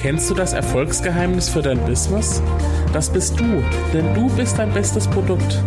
Kennst 0.00 0.30
du 0.30 0.34
das 0.34 0.52
Erfolgsgeheimnis 0.52 1.48
für 1.48 1.60
dein 1.60 1.84
Business? 1.84 2.40
Das 2.92 3.12
bist 3.12 3.40
du, 3.40 3.64
denn 3.92 4.14
du 4.14 4.28
bist 4.36 4.56
dein 4.56 4.72
bestes 4.72 5.08
Produkt. 5.08 5.60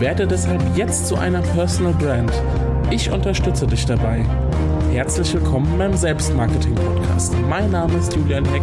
Werde 0.00 0.26
deshalb 0.26 0.60
jetzt 0.76 1.06
zu 1.06 1.14
einer 1.14 1.42
Personal 1.42 1.94
Brand. 1.94 2.32
Ich 2.90 3.08
unterstütze 3.08 3.68
dich 3.68 3.86
dabei. 3.86 4.26
Herzlich 4.90 5.32
willkommen 5.32 5.78
beim 5.78 5.96
Selbstmarketing 5.96 6.74
Podcast. 6.74 7.36
Mein 7.48 7.70
Name 7.70 7.96
ist 7.98 8.16
Julian 8.16 8.44
Heck. 8.46 8.62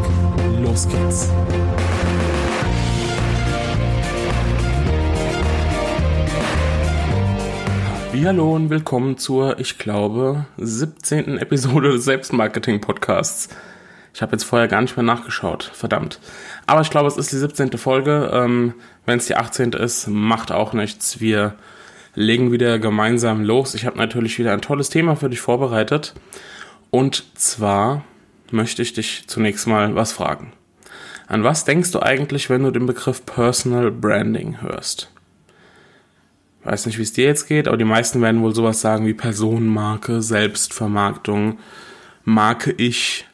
Los 0.62 0.86
geht's. 0.86 1.32
Hallo 8.26 8.54
und 8.54 8.70
willkommen 8.70 9.18
zur, 9.18 9.60
ich 9.60 9.78
glaube, 9.78 10.46
17. 10.58 11.38
Episode 11.38 11.94
des 11.94 12.04
Selbstmarketing 12.04 12.82
Podcasts. 12.82 13.48
Ich 14.16 14.22
habe 14.22 14.32
jetzt 14.32 14.46
vorher 14.46 14.70
gar 14.70 14.80
nicht 14.80 14.96
mehr 14.96 15.04
nachgeschaut. 15.04 15.70
Verdammt. 15.74 16.22
Aber 16.68 16.80
ich 16.80 16.90
glaube, 16.90 17.10
es 17.10 17.18
ist 17.18 17.34
die 17.34 17.38
17. 17.38 17.78
Folge. 17.78 18.32
Ähm, 18.32 18.74
Wenn 19.06 19.20
es 19.20 19.26
die 19.26 19.36
18. 19.36 19.74
ist, 19.74 20.08
macht 20.08 20.54
auch 20.54 20.72
nichts. 20.72 21.20
Wir 21.20 21.56
legen 22.14 22.54
wieder 22.54 22.80
gemeinsam 22.80 23.44
los. 23.44 23.76
Ich 23.76 23.86
habe 23.86 23.98
natürlich 23.98 24.40
wieder 24.40 24.54
ein 24.54 24.62
tolles 24.62 24.90
Thema 24.90 25.18
für 25.18 25.30
dich 25.30 25.42
vorbereitet. 25.42 26.14
Und 26.92 27.26
zwar 27.38 28.06
möchte 28.52 28.82
ich 28.84 28.94
dich 28.94 29.28
zunächst 29.28 29.68
mal 29.68 29.96
was 29.96 30.14
fragen. 30.14 30.54
An 31.28 31.44
was 31.44 31.66
denkst 31.66 31.92
du 31.92 32.02
eigentlich, 32.02 32.50
wenn 32.50 32.64
du 32.64 32.72
den 32.72 32.86
Begriff 32.86 33.26
Personal 33.26 33.92
Branding 33.92 34.62
hörst? 34.62 35.12
Weiß 36.64 36.86
nicht, 36.86 37.00
wie 37.00 37.04
es 37.04 37.12
dir 37.12 37.26
jetzt 37.26 37.50
geht, 37.50 37.68
aber 37.68 37.76
die 37.76 37.84
meisten 37.84 38.22
werden 38.22 38.42
wohl 38.42 38.56
sowas 38.56 38.80
sagen 38.80 39.06
wie 39.08 39.14
Personenmarke, 39.14 40.22
Selbstvermarktung, 40.22 41.60
Marke 42.24 42.72
ich, 42.72 43.26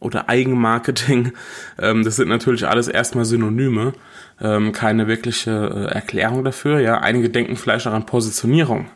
oder 0.00 0.28
Eigenmarketing. 0.28 1.32
Ähm, 1.80 2.02
das 2.02 2.16
sind 2.16 2.28
natürlich 2.28 2.66
alles 2.66 2.88
erstmal 2.88 3.24
Synonyme, 3.24 3.92
ähm, 4.40 4.72
keine 4.72 5.06
wirkliche 5.06 5.50
äh, 5.50 5.94
Erklärung 5.94 6.42
dafür. 6.42 6.80
Ja, 6.80 6.98
einige 6.98 7.30
denken 7.30 7.54
vielleicht 7.54 7.86
auch 7.86 7.92
an 7.92 8.04
Positionierung. 8.04 8.86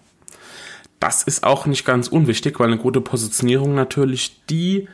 Das 0.99 1.23
ist 1.23 1.45
auch 1.45 1.67
nicht 1.67 1.85
ganz 1.85 2.09
unwichtig, 2.09 2.59
weil 2.59 2.67
eine 2.67 2.79
gute 2.79 3.01
Positionierung 3.01 3.77
natürlich 3.77 4.45
die 4.51 4.89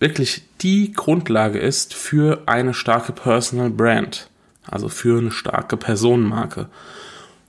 wirklich 0.00 0.42
die 0.60 0.92
Grundlage 0.92 1.58
ist 1.58 1.94
für 1.94 2.42
eine 2.46 2.74
starke 2.74 3.12
Personal 3.12 3.70
Brand, 3.70 4.28
also 4.68 4.88
für 4.88 5.18
eine 5.18 5.30
starke 5.30 5.76
Personenmarke. 5.76 6.68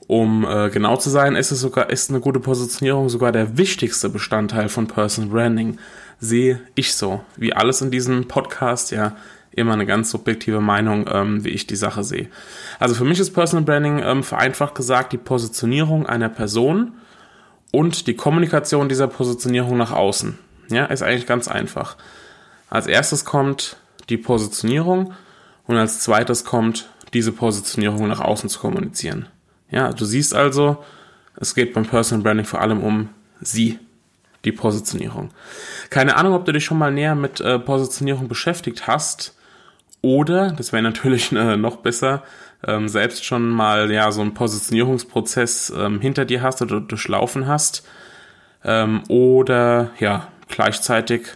Um 0.08 0.46
äh, 0.46 0.70
genau 0.70 0.98
zu 0.98 1.10
sein, 1.10 1.36
ist 1.36 1.52
es 1.52 1.62
sogar 1.62 1.90
ist 1.90 2.10
eine 2.10 2.20
gute 2.20 2.40
Positionierung 2.40 3.10
sogar 3.10 3.32
der 3.32 3.58
wichtigste 3.58 4.10
Bestandteil 4.10 4.70
von 4.70 4.88
Personal 4.88 5.32
Branding 5.32 5.78
sehe 6.20 6.62
ich 6.76 6.94
so. 6.94 7.22
Wie 7.36 7.54
alles 7.54 7.82
in 7.82 7.92
diesem 7.92 8.28
Podcast, 8.28 8.92
ja, 8.92 9.16
immer 9.52 9.74
eine 9.74 9.86
ganz 9.86 10.12
subjektive 10.12 10.60
Meinung, 10.62 11.06
ähm, 11.12 11.44
wie 11.44 11.50
ich 11.50 11.66
die 11.66 11.76
Sache 11.76 12.04
sehe. 12.04 12.28
Also 12.80 12.94
für 12.94 13.06
mich 13.06 13.20
ist 13.20 13.32
Personal 13.32 13.64
Branding 13.64 14.00
ähm, 14.04 14.24
vereinfacht 14.24 14.76
gesagt 14.76 15.14
die 15.14 15.18
Positionierung 15.18 16.06
einer 16.06 16.30
Person 16.30 16.94
und 17.72 18.08
die 18.08 18.16
Kommunikation 18.16 18.90
dieser 18.90 19.08
Positionierung 19.08 19.78
nach 19.78 19.92
außen. 19.92 20.38
Ja, 20.70 20.86
ist 20.86 21.04
eigentlich 21.04 21.28
ganz 21.28 21.48
einfach. 21.48 21.96
Als 22.70 22.88
erstes 22.88 23.26
kommt 23.26 23.78
die 24.10 24.18
Positionierung 24.18 25.14
und 25.68 25.78
als 25.78 26.00
zweites 26.00 26.44
kommt 26.44 26.90
diese 27.14 27.32
Positionierung 27.32 28.08
nach 28.08 28.20
außen 28.20 28.50
zu 28.50 28.60
kommunizieren. 28.60 29.28
Ja, 29.76 29.92
du 29.92 30.06
siehst 30.06 30.34
also, 30.34 30.78
es 31.36 31.54
geht 31.54 31.74
beim 31.74 31.86
Personal 31.86 32.24
Branding 32.24 32.46
vor 32.46 32.62
allem 32.62 32.82
um 32.82 33.10
sie 33.42 33.78
die 34.46 34.54
Positionierung. 34.54 35.32
Keine 35.90 36.16
Ahnung, 36.16 36.34
ob 36.34 36.46
du 36.46 36.54
dich 36.54 36.64
schon 36.64 36.78
mal 36.78 36.94
näher 36.94 37.14
mit 37.14 37.42
äh, 37.42 37.60
Positionierung 37.60 38.30
beschäftigt 38.30 38.88
hast 38.88 39.36
oder, 40.02 40.52
das 40.52 40.72
wäre 40.72 40.82
natürlich 40.82 41.34
äh, 41.34 41.58
noch 41.58 41.78
besser, 41.78 42.24
ähm, 42.66 42.88
selbst 42.88 43.26
schon 43.26 43.50
mal 43.50 43.92
ja 43.92 44.14
so 44.14 44.22
einen 44.22 44.34
Positionierungsprozess 44.34 45.74
ähm, 45.78 46.00
hinter 46.00 46.24
dir 46.24 46.42
hast 46.42 46.62
oder 46.62 46.80
durchlaufen 46.80 47.46
hast 47.46 47.86
ähm, 48.64 49.04
oder 49.10 49.92
ja 50.00 50.30
gleichzeitig 50.48 51.28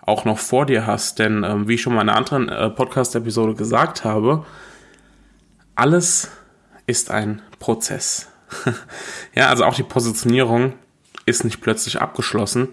auch 0.00 0.24
noch 0.24 0.38
vor 0.38 0.66
dir 0.66 0.84
hast, 0.84 1.20
denn 1.20 1.44
ähm, 1.44 1.68
wie 1.68 1.74
ich 1.74 1.82
schon 1.82 1.94
mal 1.94 2.02
in 2.02 2.08
einer 2.08 2.18
anderen 2.18 2.48
äh, 2.48 2.70
Podcast-Episode 2.70 3.54
gesagt 3.54 4.04
habe, 4.04 4.44
alles 5.76 6.32
ist 6.88 7.10
ein 7.10 7.42
Prozess. 7.60 8.28
ja, 9.34 9.48
also 9.50 9.64
auch 9.64 9.74
die 9.74 9.82
Positionierung 9.84 10.72
ist 11.26 11.44
nicht 11.44 11.60
plötzlich 11.60 12.00
abgeschlossen, 12.00 12.68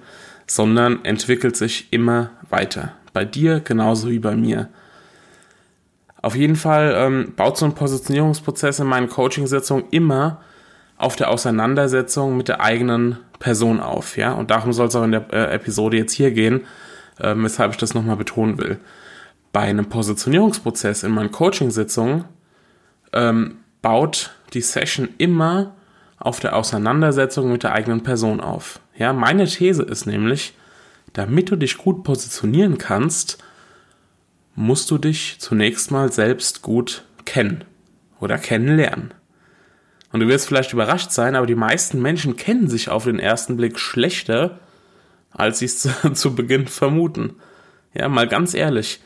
sondern 0.47 1.03
entwickelt 1.03 1.55
sich 1.57 1.91
immer 1.91 2.31
weiter. 2.49 2.93
Bei 3.13 3.25
dir 3.25 3.59
genauso 3.59 4.09
wie 4.09 4.19
bei 4.19 4.35
mir. 4.35 4.69
Auf 6.21 6.35
jeden 6.35 6.55
Fall 6.55 6.93
ähm, 6.97 7.33
baut 7.35 7.57
so 7.57 7.65
ein 7.65 7.75
Positionierungsprozess 7.75 8.79
in 8.79 8.87
meinen 8.87 9.09
Coaching-Sitzungen 9.09 9.85
immer 9.91 10.41
auf 10.97 11.15
der 11.17 11.29
Auseinandersetzung 11.29 12.37
mit 12.37 12.47
der 12.47 12.61
eigenen 12.61 13.17
Person 13.39 13.81
auf, 13.81 14.17
ja. 14.17 14.31
Und 14.31 14.49
darum 14.49 14.71
soll 14.71 14.87
es 14.87 14.95
auch 14.95 15.03
in 15.03 15.11
der 15.11 15.33
äh, 15.33 15.53
Episode 15.53 15.97
jetzt 15.97 16.13
hier 16.13 16.31
gehen, 16.31 16.61
äh, 17.19 17.35
weshalb 17.35 17.71
ich 17.71 17.77
das 17.77 17.93
nochmal 17.93 18.15
betonen 18.15 18.57
will. 18.57 18.79
Bei 19.51 19.61
einem 19.61 19.87
Positionierungsprozess 19.87 21.03
in 21.03 21.11
meinen 21.11 21.31
Coaching-Sitzungen 21.31 22.25
ähm, 23.11 23.57
baut 23.85 24.31
die 24.55 24.61
Session 24.61 25.09
immer 25.19 25.75
auf 26.17 26.39
der 26.39 26.55
Auseinandersetzung 26.55 27.51
mit 27.51 27.61
der 27.61 27.73
eigenen 27.73 28.01
Person 28.01 28.41
auf. 28.41 28.79
Ja, 28.97 29.13
meine 29.13 29.45
These 29.45 29.83
ist 29.83 30.07
nämlich, 30.07 30.55
damit 31.13 31.51
du 31.51 31.55
dich 31.55 31.77
gut 31.77 32.03
positionieren 32.03 32.79
kannst, 32.79 33.37
musst 34.55 34.89
du 34.89 34.97
dich 34.97 35.35
zunächst 35.37 35.91
mal 35.91 36.11
selbst 36.11 36.63
gut 36.63 37.05
kennen 37.25 37.63
oder 38.19 38.39
kennenlernen. 38.39 39.13
Und 40.11 40.21
du 40.21 40.27
wirst 40.29 40.47
vielleicht 40.47 40.73
überrascht 40.73 41.11
sein, 41.11 41.35
aber 41.35 41.45
die 41.45 41.53
meisten 41.53 42.01
Menschen 42.01 42.37
kennen 42.37 42.67
sich 42.67 42.89
auf 42.89 43.03
den 43.03 43.19
ersten 43.19 43.55
Blick 43.55 43.77
schlechter, 43.77 44.61
als 45.29 45.59
sie 45.59 45.65
es 45.65 45.79
zu, 46.01 46.11
zu 46.13 46.33
Beginn 46.33 46.67
vermuten. 46.67 47.35
Ja, 47.93 48.09
mal 48.09 48.27
ganz 48.27 48.55
ehrlich. 48.55 48.99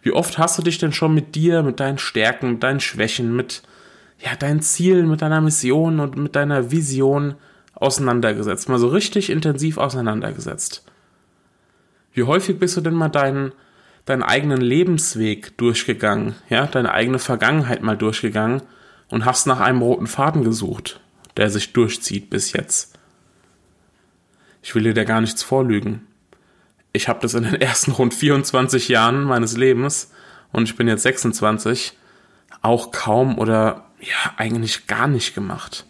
Wie 0.00 0.12
oft 0.12 0.38
hast 0.38 0.56
du 0.56 0.62
dich 0.62 0.78
denn 0.78 0.94
schon 0.94 1.12
mit 1.12 1.34
dir, 1.34 1.62
mit 1.62 1.78
deinen 1.78 1.98
Stärken, 1.98 2.52
mit 2.52 2.62
deinen 2.62 2.80
Schwächen, 2.80 3.36
mit 3.36 3.62
ja, 4.18 4.36
dein 4.38 4.62
Ziel, 4.62 5.04
mit 5.04 5.22
deiner 5.22 5.40
Mission 5.40 6.00
und 6.00 6.16
mit 6.16 6.36
deiner 6.36 6.70
Vision 6.70 7.34
auseinandergesetzt. 7.74 8.68
Mal 8.68 8.78
so 8.78 8.88
richtig 8.88 9.30
intensiv 9.30 9.78
auseinandergesetzt. 9.78 10.84
Wie 12.12 12.22
häufig 12.22 12.58
bist 12.58 12.76
du 12.76 12.80
denn 12.80 12.94
mal 12.94 13.08
deinen, 13.08 13.52
deinen 14.04 14.22
eigenen 14.22 14.60
Lebensweg 14.60 15.58
durchgegangen, 15.58 16.36
ja, 16.48 16.66
deine 16.66 16.92
eigene 16.92 17.18
Vergangenheit 17.18 17.82
mal 17.82 17.96
durchgegangen 17.96 18.62
und 19.10 19.24
hast 19.24 19.46
nach 19.46 19.60
einem 19.60 19.82
roten 19.82 20.06
Faden 20.06 20.44
gesucht, 20.44 21.00
der 21.36 21.50
sich 21.50 21.72
durchzieht 21.72 22.30
bis 22.30 22.52
jetzt? 22.52 22.98
Ich 24.62 24.74
will 24.74 24.84
dir 24.84 24.94
da 24.94 25.04
gar 25.04 25.20
nichts 25.20 25.42
vorlügen. 25.42 26.06
Ich 26.92 27.08
habe 27.08 27.20
das 27.20 27.34
in 27.34 27.42
den 27.42 27.60
ersten 27.60 27.90
rund 27.90 28.14
24 28.14 28.88
Jahren 28.88 29.24
meines 29.24 29.56
Lebens 29.56 30.12
und 30.52 30.68
ich 30.68 30.76
bin 30.76 30.86
jetzt 30.86 31.02
26 31.02 31.98
auch 32.64 32.90
kaum 32.90 33.38
oder 33.38 33.84
ja, 34.00 34.32
eigentlich 34.36 34.86
gar 34.86 35.06
nicht 35.06 35.34
gemacht. 35.34 35.86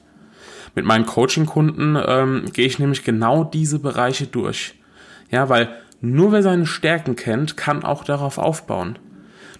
Mit 0.74 0.84
meinen 0.84 1.06
Coaching-Kunden 1.06 1.96
ähm, 2.04 2.46
gehe 2.52 2.66
ich 2.66 2.78
nämlich 2.78 3.04
genau 3.04 3.44
diese 3.44 3.78
Bereiche 3.78 4.26
durch. 4.26 4.74
Ja, 5.30 5.48
weil 5.48 5.74
nur 6.00 6.32
wer 6.32 6.42
seine 6.42 6.66
Stärken 6.66 7.16
kennt, 7.16 7.56
kann 7.56 7.84
auch 7.84 8.04
darauf 8.04 8.38
aufbauen. 8.38 8.98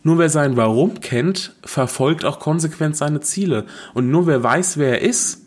Nur 0.02 0.18
wer 0.18 0.28
sein 0.28 0.56
Warum 0.56 1.00
kennt, 1.00 1.54
verfolgt 1.64 2.24
auch 2.24 2.38
konsequent 2.38 2.96
seine 2.96 3.20
Ziele. 3.20 3.64
Und 3.94 4.10
nur 4.10 4.26
wer 4.26 4.42
weiß, 4.42 4.76
wer 4.76 5.00
er 5.00 5.08
ist, 5.08 5.46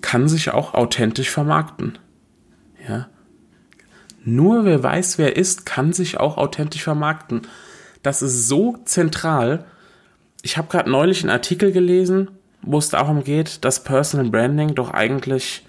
kann 0.00 0.28
sich 0.28 0.50
auch 0.52 0.72
authentisch 0.74 1.30
vermarkten. 1.30 1.98
Ja. 2.88 3.08
Nur 4.24 4.64
wer 4.64 4.82
weiß, 4.82 5.18
wer 5.18 5.30
er 5.30 5.36
ist, 5.36 5.66
kann 5.66 5.92
sich 5.92 6.18
auch 6.18 6.38
authentisch 6.38 6.82
vermarkten. 6.82 7.42
Das 8.02 8.22
ist 8.22 8.48
so 8.48 8.78
zentral, 8.84 9.66
ich 10.42 10.56
habe 10.56 10.68
gerade 10.68 10.90
neulich 10.90 11.22
einen 11.22 11.30
Artikel 11.30 11.72
gelesen, 11.72 12.30
wo 12.62 12.78
es 12.78 12.90
darum 12.90 13.24
geht, 13.24 13.64
dass 13.64 13.84
Personal 13.84 14.30
Branding 14.30 14.74
doch 14.74 14.90
eigentlich 14.90 15.64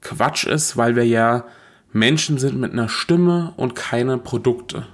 Quatsch 0.00 0.44
ist, 0.46 0.76
weil 0.76 0.96
wir 0.96 1.06
ja 1.06 1.44
Menschen 1.92 2.38
sind 2.38 2.58
mit 2.58 2.72
einer 2.72 2.88
Stimme 2.88 3.52
und 3.56 3.74
keine 3.74 4.18
Produkte. 4.18 4.86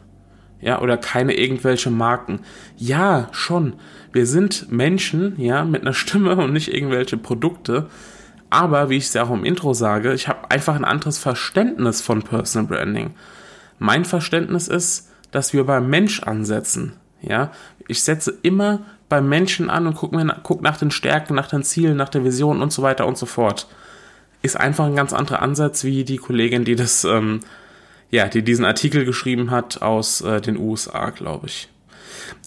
Ja, 0.60 0.82
oder 0.82 0.98
keine 0.98 1.34
irgendwelche 1.34 1.90
Marken. 1.90 2.40
Ja, 2.76 3.28
schon. 3.32 3.74
Wir 4.12 4.26
sind 4.26 4.70
Menschen, 4.70 5.40
ja, 5.40 5.64
mit 5.64 5.82
einer 5.82 5.94
Stimme 5.94 6.36
und 6.36 6.52
nicht 6.52 6.72
irgendwelche 6.72 7.16
Produkte. 7.16 7.88
Aber, 8.50 8.90
wie 8.90 8.96
ich 8.96 9.04
es 9.04 9.14
ja 9.14 9.24
auch 9.24 9.30
im 9.30 9.44
Intro 9.44 9.72
sage, 9.72 10.12
ich 10.12 10.28
habe 10.28 10.50
einfach 10.50 10.74
ein 10.74 10.84
anderes 10.84 11.18
Verständnis 11.18 12.02
von 12.02 12.22
Personal 12.22 12.68
Branding. 12.68 13.14
Mein 13.78 14.04
Verständnis 14.04 14.68
ist, 14.68 15.10
dass 15.30 15.52
wir 15.54 15.64
beim 15.64 15.88
Mensch 15.88 16.22
ansetzen. 16.22 16.94
Ja, 17.22 17.52
ich 17.86 18.02
setze 18.02 18.34
immer 18.42 18.80
beim 19.10 19.28
Menschen 19.28 19.68
an 19.68 19.86
und 19.86 19.96
guck, 19.96 20.12
mir, 20.12 20.40
guck 20.42 20.62
nach 20.62 20.78
den 20.78 20.90
Stärken, 20.90 21.34
nach 21.34 21.48
den 21.48 21.62
Zielen, 21.62 21.98
nach 21.98 22.08
der 22.08 22.24
Vision 22.24 22.62
und 22.62 22.72
so 22.72 22.80
weiter 22.80 23.06
und 23.06 23.18
so 23.18 23.26
fort. 23.26 23.66
Ist 24.40 24.58
einfach 24.58 24.86
ein 24.86 24.96
ganz 24.96 25.12
anderer 25.12 25.42
Ansatz 25.42 25.84
wie 25.84 26.04
die 26.04 26.16
Kollegin, 26.16 26.64
die 26.64 26.76
das 26.76 27.04
ähm, 27.04 27.40
ja, 28.10 28.28
die 28.28 28.42
diesen 28.42 28.64
Artikel 28.64 29.04
geschrieben 29.04 29.50
hat 29.50 29.82
aus 29.82 30.20
äh, 30.20 30.40
den 30.40 30.58
USA, 30.58 31.10
glaube 31.10 31.46
ich. 31.46 31.68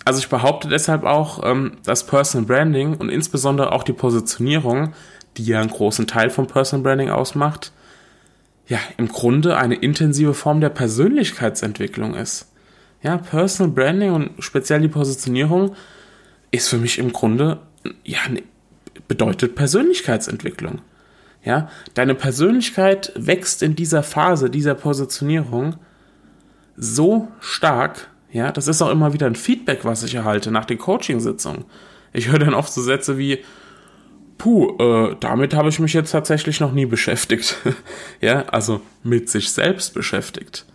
Also 0.05 0.19
ich 0.19 0.29
behaupte 0.29 0.67
deshalb 0.67 1.03
auch, 1.03 1.41
ähm, 1.43 1.77
dass 1.85 2.05
Personal 2.05 2.45
Branding 2.45 2.95
und 2.95 3.09
insbesondere 3.09 3.71
auch 3.71 3.83
die 3.83 3.93
Positionierung, 3.93 4.93
die 5.37 5.45
ja 5.45 5.61
einen 5.61 5.69
großen 5.69 6.05
Teil 6.05 6.29
vom 6.29 6.47
Personal 6.47 6.83
Branding 6.83 7.09
ausmacht, 7.09 7.71
ja, 8.67 8.79
im 8.97 9.07
Grunde 9.07 9.57
eine 9.57 9.75
intensive 9.75 10.33
Form 10.33 10.61
der 10.61 10.69
Persönlichkeitsentwicklung 10.69 12.13
ist. 12.13 12.47
Ja, 13.01 13.17
Personal 13.17 13.73
Branding 13.73 14.11
und 14.11 14.31
speziell 14.39 14.81
die 14.81 14.87
Positionierung 14.87 15.75
ist 16.53 16.69
für 16.69 16.77
mich 16.77 16.99
im 16.99 17.11
Grunde, 17.11 17.59
ja, 18.05 18.19
ne, 18.29 18.43
bedeutet 19.07 19.55
Persönlichkeitsentwicklung. 19.55 20.81
Ja, 21.43 21.69
deine 21.93 22.15
Persönlichkeit 22.15 23.11
wächst 23.15 23.63
in 23.63 23.75
dieser 23.75 24.01
Phase, 24.01 24.49
dieser 24.49 24.75
Positionierung 24.75 25.75
so 26.77 27.27
stark, 27.41 28.07
ja, 28.31 28.51
das 28.51 28.67
ist 28.67 28.81
auch 28.81 28.91
immer 28.91 29.13
wieder 29.13 29.27
ein 29.27 29.35
Feedback, 29.35 29.83
was 29.83 30.03
ich 30.03 30.15
erhalte 30.15 30.51
nach 30.51 30.65
den 30.65 30.77
Coaching-Sitzungen. 30.77 31.65
Ich 32.13 32.29
höre 32.29 32.39
dann 32.39 32.53
oft 32.53 32.71
so 32.71 32.81
Sätze 32.81 33.17
wie, 33.17 33.39
puh, 34.37 34.77
äh, 34.77 35.15
damit 35.19 35.53
habe 35.53 35.69
ich 35.69 35.79
mich 35.79 35.93
jetzt 35.93 36.11
tatsächlich 36.11 36.59
noch 36.59 36.71
nie 36.71 36.85
beschäftigt. 36.85 37.57
ja, 38.21 38.43
also 38.43 38.81
mit 39.03 39.29
sich 39.29 39.51
selbst 39.51 39.93
beschäftigt. 39.93 40.65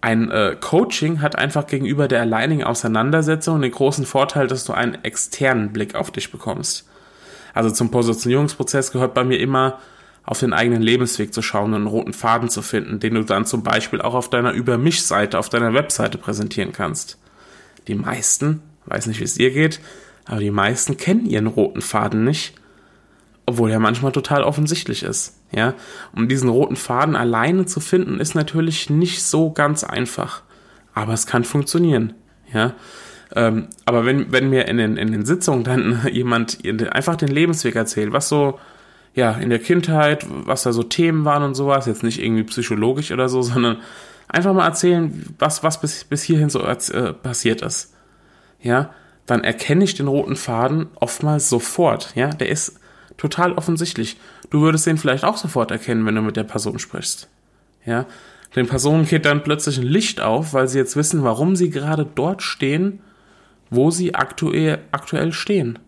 Ein 0.00 0.30
äh, 0.30 0.56
Coaching 0.60 1.20
hat 1.20 1.36
einfach 1.36 1.66
gegenüber 1.66 2.06
der 2.06 2.20
alleinigen 2.20 2.62
Auseinandersetzung 2.62 3.60
den 3.60 3.72
großen 3.72 4.06
Vorteil, 4.06 4.46
dass 4.46 4.64
du 4.64 4.72
einen 4.72 5.02
externen 5.04 5.72
Blick 5.72 5.94
auf 5.94 6.10
dich 6.10 6.30
bekommst. 6.30 6.88
Also 7.52 7.70
zum 7.70 7.90
Positionierungsprozess 7.90 8.92
gehört 8.92 9.14
bei 9.14 9.24
mir 9.24 9.40
immer, 9.40 9.78
auf 10.22 10.38
den 10.40 10.52
eigenen 10.52 10.82
Lebensweg 10.82 11.32
zu 11.32 11.40
schauen 11.40 11.70
und 11.70 11.76
einen 11.76 11.86
roten 11.86 12.12
Faden 12.12 12.50
zu 12.50 12.60
finden, 12.60 13.00
den 13.00 13.14
du 13.14 13.22
dann 13.24 13.46
zum 13.46 13.62
Beispiel 13.62 14.02
auch 14.02 14.14
auf 14.14 14.28
deiner 14.28 14.52
Über 14.52 14.76
mich-Seite, 14.76 15.38
auf 15.38 15.48
deiner 15.48 15.72
Webseite 15.72 16.18
präsentieren 16.18 16.72
kannst. 16.72 17.18
Die 17.88 17.94
meisten, 17.94 18.60
weiß 18.84 19.06
nicht, 19.06 19.20
wie 19.20 19.24
es 19.24 19.34
dir 19.34 19.50
geht, 19.50 19.80
aber 20.26 20.40
die 20.40 20.50
meisten 20.50 20.98
kennen 20.98 21.24
ihren 21.24 21.46
roten 21.46 21.80
Faden 21.80 22.24
nicht 22.24 22.54
obwohl 23.48 23.70
er 23.70 23.80
manchmal 23.80 24.12
total 24.12 24.42
offensichtlich 24.42 25.02
ist. 25.02 25.40
Ja, 25.50 25.74
um 26.14 26.28
diesen 26.28 26.50
roten 26.50 26.76
Faden 26.76 27.16
alleine 27.16 27.64
zu 27.64 27.80
finden, 27.80 28.20
ist 28.20 28.34
natürlich 28.34 28.90
nicht 28.90 29.22
so 29.22 29.50
ganz 29.50 29.84
einfach, 29.84 30.42
aber 30.92 31.14
es 31.14 31.26
kann 31.26 31.44
funktionieren. 31.44 32.12
Ja, 32.52 32.74
ähm, 33.34 33.68
aber 33.86 34.04
wenn, 34.04 34.30
wenn 34.32 34.50
mir 34.50 34.68
in 34.68 34.76
den, 34.76 34.96
in 34.98 35.12
den 35.12 35.24
Sitzungen 35.24 35.64
dann 35.64 36.06
jemand 36.12 36.58
einfach 36.92 37.16
den 37.16 37.28
Lebensweg 37.28 37.74
erzählt, 37.74 38.12
was 38.12 38.28
so 38.28 38.58
ja 39.14 39.32
in 39.32 39.48
der 39.48 39.58
Kindheit, 39.58 40.26
was 40.28 40.62
da 40.62 40.72
so 40.74 40.82
Themen 40.82 41.24
waren 41.24 41.42
und 41.42 41.54
sowas, 41.54 41.86
jetzt 41.86 42.02
nicht 42.02 42.22
irgendwie 42.22 42.44
psychologisch 42.44 43.10
oder 43.10 43.30
so, 43.30 43.40
sondern 43.42 43.78
einfach 44.28 44.52
mal 44.52 44.66
erzählen, 44.66 45.24
was 45.38 45.62
was 45.62 45.80
bis 45.80 46.04
bis 46.04 46.22
hierhin 46.22 46.50
so 46.50 46.62
äh, 46.62 47.14
passiert 47.14 47.62
ist. 47.62 47.94
Ja, 48.60 48.90
dann 49.24 49.42
erkenne 49.42 49.84
ich 49.84 49.94
den 49.94 50.08
roten 50.08 50.36
Faden 50.36 50.88
oftmals 50.96 51.48
sofort. 51.48 52.12
Ja, 52.14 52.28
der 52.28 52.50
ist 52.50 52.78
total 53.18 53.52
offensichtlich. 53.52 54.16
Du 54.48 54.62
würdest 54.62 54.86
den 54.86 54.96
vielleicht 54.96 55.24
auch 55.24 55.36
sofort 55.36 55.70
erkennen, 55.70 56.06
wenn 56.06 56.14
du 56.14 56.22
mit 56.22 56.36
der 56.36 56.44
Person 56.44 56.78
sprichst. 56.78 57.28
Ja, 57.84 58.06
den 58.56 58.66
Personen 58.66 59.04
geht 59.04 59.26
dann 59.26 59.42
plötzlich 59.42 59.76
ein 59.78 59.84
Licht 59.84 60.20
auf, 60.22 60.54
weil 60.54 60.68
sie 60.68 60.78
jetzt 60.78 60.96
wissen, 60.96 61.22
warum 61.22 61.54
sie 61.54 61.68
gerade 61.68 62.06
dort 62.06 62.42
stehen, 62.42 63.00
wo 63.68 63.90
sie 63.90 64.14
aktuell, 64.14 64.78
aktuell 64.90 65.32
stehen. 65.32 65.78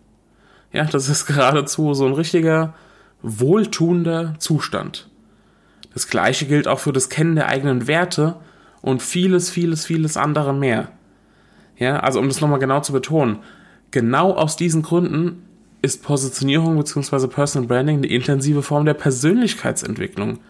Ja, 0.73 0.85
das 0.85 1.09
ist 1.09 1.25
geradezu 1.27 1.95
so 1.95 2.07
ein 2.07 2.13
richtiger 2.13 2.75
wohltuender 3.23 4.35
Zustand. 4.39 5.09
Das 5.95 6.09
gleiche 6.09 6.47
gilt 6.47 6.69
auch 6.69 6.79
für 6.79 6.93
das 6.93 7.09
Kennen 7.09 7.35
der 7.35 7.49
eigenen 7.49 7.87
Werte 7.87 8.37
und 8.81 9.03
vieles, 9.03 9.51
vieles, 9.51 9.85
vieles 9.85 10.17
andere 10.17 10.55
mehr. 10.55 10.89
Ja, 11.77 12.01
also 12.01 12.21
um 12.21 12.29
das 12.29 12.41
nochmal 12.41 12.59
genau 12.59 12.81
zu 12.81 12.93
betonen, 12.93 13.39
genau 13.91 14.35
aus 14.35 14.57
diesen 14.57 14.83
Gründen 14.83 15.43
ist 15.83 16.03
Positionierung 16.03 16.77
bzw. 16.77 17.27
Personal 17.27 17.69
Branding 17.69 17.99
eine 17.99 18.07
intensive 18.07 18.63
Form 18.63 18.85
der 18.85 18.95
Persönlichkeitsentwicklung. 18.95 20.41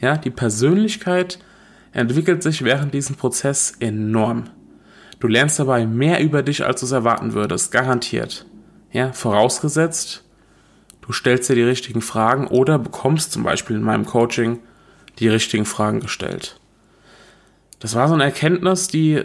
Ja, 0.00 0.16
die 0.16 0.30
Persönlichkeit 0.30 1.38
entwickelt 1.92 2.42
sich 2.42 2.64
während 2.64 2.94
diesem 2.94 3.16
Prozess 3.16 3.74
enorm. 3.80 4.44
Du 5.18 5.28
lernst 5.28 5.58
dabei 5.58 5.86
mehr 5.86 6.22
über 6.22 6.42
dich, 6.42 6.64
als 6.64 6.80
du 6.80 6.86
es 6.86 6.92
erwarten 6.92 7.34
würdest, 7.34 7.72
garantiert. 7.72 8.46
Ja, 8.90 9.12
vorausgesetzt, 9.12 10.24
du 11.02 11.12
stellst 11.12 11.50
dir 11.50 11.54
die 11.54 11.62
richtigen 11.62 12.00
Fragen 12.00 12.46
oder 12.46 12.78
bekommst 12.78 13.32
zum 13.32 13.42
Beispiel 13.42 13.76
in 13.76 13.82
meinem 13.82 14.06
Coaching 14.06 14.60
die 15.18 15.28
richtigen 15.28 15.66
Fragen 15.66 16.00
gestellt. 16.00 16.58
Das 17.78 17.94
war 17.94 18.08
so 18.08 18.14
eine 18.14 18.24
Erkenntnis, 18.24 18.88
die, 18.88 19.22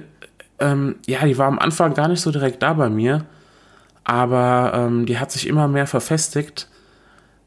ähm, 0.60 0.96
ja, 1.07 1.25
die 1.25 1.38
war 1.38 1.48
am 1.48 1.60
Anfang 1.60 1.94
gar 1.94 2.10
nicht 2.10 2.22
so 2.22 2.31
direkt 2.31 2.62
da 2.62 2.74
bei 2.74 2.90
mir, 2.90 3.25
aber 4.06 4.72
ähm, 4.75 5.06
die 5.06 5.19
hat 5.19 5.31
sich 5.31 5.48
immer 5.48 5.68
mehr 5.68 5.88
verfestigt, 5.88 6.69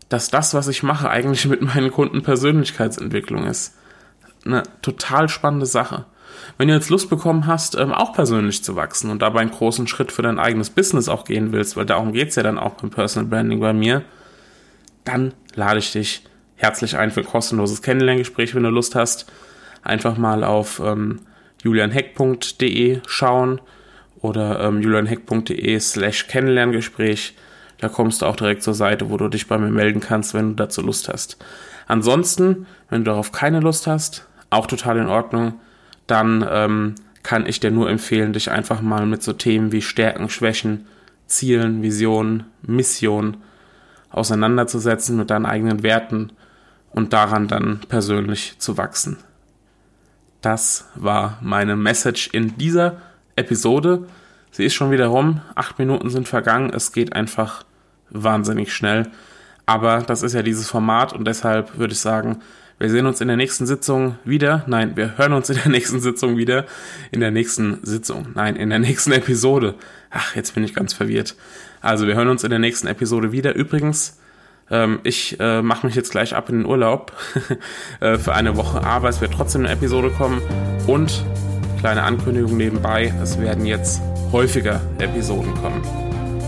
dass 0.09 0.29
das, 0.29 0.55
was 0.55 0.69
ich 0.69 0.83
mache, 0.83 1.09
eigentlich 1.09 1.47
mit 1.47 1.63
meinen 1.63 1.91
Kunden 1.91 2.23
Persönlichkeitsentwicklung 2.23 3.45
ist. 3.47 3.77
Eine 4.45 4.65
total 4.83 5.29
spannende 5.29 5.67
Sache. 5.67 6.05
Wenn 6.57 6.69
du 6.69 6.75
jetzt 6.75 6.91
Lust 6.91 7.09
bekommen 7.09 7.47
hast, 7.47 7.77
ähm, 7.77 7.93
auch 7.93 8.13
persönlich 8.13 8.65
zu 8.65 8.75
wachsen 8.75 9.11
und 9.11 9.23
dabei 9.23 9.41
einen 9.41 9.51
großen 9.51 9.87
Schritt 9.87 10.13
für 10.13 10.23
dein 10.23 10.39
eigenes 10.39 10.71
Business 10.71 11.09
auch 11.09 11.25
gehen 11.25 11.53
willst, 11.53 11.77
weil 11.77 11.87
darum 11.87 12.13
geht's 12.13 12.37
ja 12.37 12.43
dann 12.43 12.59
auch 12.59 12.75
beim 12.75 12.91
Personal 12.91 13.29
Branding 13.29 13.61
bei 13.61 13.73
mir, 13.73 14.03
dann 15.05 15.35
lade 15.55 15.79
ich 15.79 15.93
dich 15.93 16.25
herzlich 16.57 16.97
ein 16.97 17.11
für 17.11 17.21
ein 17.21 17.27
kostenloses 17.27 17.83
Kennenlerngespräch, 17.83 18.55
wenn 18.55 18.65
du 18.65 18.71
Lust 18.71 18.95
hast. 18.95 19.31
Einfach 19.83 20.17
mal 20.17 20.43
auf 20.43 20.81
ähm, 20.85 21.21
julianheck.de 21.63 23.01
schauen 23.07 23.61
oder 24.20 24.61
ähm, 24.61 24.81
julianheck.de 24.81 25.79
slash 25.81 26.26
Kennenlerngespräch. 26.26 27.37
Da 27.79 27.88
kommst 27.88 28.23
du 28.23 28.26
auch 28.26 28.37
direkt 28.37 28.62
zur 28.62 28.75
Seite, 28.75 29.11
wo 29.11 29.17
du 29.17 29.29
dich 29.29 29.47
bei 29.47 29.59
mir 29.59 29.70
melden 29.70 30.00
kannst, 30.00 30.35
wenn 30.35 30.50
du 30.50 30.55
dazu 30.55 30.82
Lust 30.82 31.09
hast. 31.09 31.38
Ansonsten, 31.87 32.67
wenn 32.91 33.05
du 33.05 33.11
darauf 33.11 33.32
keine 33.32 33.61
Lust 33.61 33.87
hast, 33.87 34.26
auch 34.50 34.67
total 34.67 34.99
in 34.99 35.06
Ordnung, 35.06 35.55
dann 36.06 36.47
ähm, 36.50 36.94
kann 37.23 37.47
ich 37.47 37.61
dir 37.61 37.70
nur 37.70 37.88
empfehlen, 37.91 38.32
dich 38.32 38.50
einfach 38.50 38.81
mal 38.81 39.06
mit 39.06 39.23
so 39.23 39.32
Themen 39.32 39.73
wie 39.73 39.82
Stärken, 39.82 40.29
Schwächen, 40.29 40.87
Zielen, 41.26 41.82
Visionen, 41.82 42.44
Mission 42.62 43.37
auseinanderzusetzen 44.11 45.17
mit 45.17 45.31
deinen 45.31 45.47
eigenen 45.47 45.82
Werten 45.82 46.32
und 46.91 47.12
daran 47.12 47.49
dann 47.49 47.81
persönlich 47.88 48.55
zu 48.59 48.79
wachsen. 48.79 49.19
Das 50.41 50.88
war 50.94 51.38
meine 51.43 51.76
Message 51.76 52.28
in 52.33 52.57
dieser 52.57 52.97
Episode. 53.38 54.07
Sie 54.50 54.64
ist 54.64 54.75
schon 54.75 54.90
wieder 54.90 55.07
rum. 55.07 55.40
Acht 55.54 55.78
Minuten 55.78 56.11
sind 56.11 56.28
vergangen. 56.28 56.71
Es 56.75 56.92
geht 56.92 57.12
einfach 57.12 57.64
wahnsinnig 58.11 58.73
schnell. 58.73 59.09
Aber 59.66 60.02
das 60.02 60.23
ist 60.23 60.35
ja 60.35 60.42
dieses 60.42 60.68
Format 60.68 61.12
und 61.12 61.26
deshalb 61.26 61.78
würde 61.78 61.92
ich 61.92 62.00
sagen, 62.00 62.40
wir 62.78 62.90
sehen 62.90 63.07
uns 63.07 63.21
in 63.21 63.28
der 63.28 63.37
nächsten 63.37 63.66
Sitzung 63.66 64.16
wieder. 64.25 64.62
Nein, 64.66 64.97
wir 64.97 65.18
hören 65.18 65.33
uns 65.33 65.50
in 65.50 65.57
der 65.57 65.68
nächsten 65.71 66.00
Sitzung 66.00 66.37
wieder. 66.37 66.64
In 67.11 67.21
der 67.21 67.30
nächsten 67.30 67.78
Sitzung. 67.83 68.28
Nein, 68.35 68.57
in 68.57 68.71
der 68.71 68.78
nächsten 68.78 69.12
Episode. 69.12 69.75
Ach, 70.11 70.37
jetzt 70.37 70.54
bin 70.54 70.64
ich 70.64 70.75
ganz 70.75 70.92
verwirrt. 70.92 71.35
Also 71.80 72.07
wir 72.07 72.14
hören 72.14 72.28
uns 72.28 72.45
in 72.45 72.50
der 72.50 72.61
nächsten 72.61 72.87
Episode 72.87 73.33
wieder. 73.33 73.54
Übrigens, 73.54 74.18
ähm, 74.71 75.00
ich 75.02 75.38
äh, 75.40 75.61
mache 75.61 75.87
mich 75.87 75.97
jetzt 75.97 76.11
gleich 76.11 76.35
ab 76.35 76.49
in 76.50 76.59
den 76.59 76.66
Urlaub 76.66 77.12
äh, 78.00 78.16
für 78.16 78.35
eine 78.35 78.57
Woche, 78.57 78.83
aber 78.85 79.09
es 79.09 79.21
wird 79.21 79.33
trotzdem 79.33 79.64
eine 79.64 79.73
Episode 79.73 80.11
kommen. 80.11 80.40
Und 80.87 81.25
Kleine 81.78 82.02
Ankündigung 82.02 82.56
nebenbei, 82.56 83.12
es 83.23 83.38
werden 83.40 83.64
jetzt 83.64 84.02
häufiger 84.32 84.80
Episoden 84.99 85.54
kommen. 85.54 85.80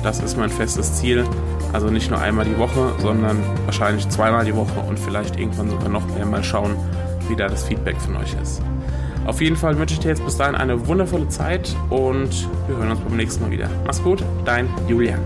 Das 0.03 0.21
ist 0.21 0.37
mein 0.37 0.51
festes 0.51 0.95
Ziel. 0.95 1.25
Also 1.73 1.89
nicht 1.89 2.11
nur 2.11 2.21
einmal 2.21 2.45
die 2.45 2.59
Woche, 2.59 2.93
sondern 2.99 3.39
wahrscheinlich 3.65 4.09
zweimal 4.09 4.45
die 4.45 4.57
Woche 4.57 4.81
und 4.81 4.99
vielleicht 4.99 5.39
irgendwann 5.39 5.71
sogar 5.71 5.89
noch 5.89 6.07
mehr. 6.09 6.27
Mal 6.27 6.43
schauen, 6.43 6.75
wie 7.29 7.37
da 7.37 7.49
das 7.49 7.63
Feedback 7.63 7.97
von 8.01 8.17
euch 8.17 8.35
ist. 8.43 8.61
Auf 9.27 9.41
jeden 9.41 9.57
Fall 9.57 9.79
wünsche 9.79 9.95
ich 9.95 10.01
dir 10.01 10.09
jetzt 10.09 10.25
bis 10.25 10.37
dahin 10.37 10.57
eine 10.57 10.89
wundervolle 10.89 11.29
Zeit 11.29 11.77
und 11.91 12.49
wir 12.67 12.77
hören 12.77 12.91
uns 12.91 13.01
beim 13.01 13.17
nächsten 13.17 13.45
Mal 13.45 13.53
wieder. 13.53 13.69
Mach's 13.87 14.03
gut, 14.03 14.25
dein 14.45 14.69
Julian. 14.89 15.21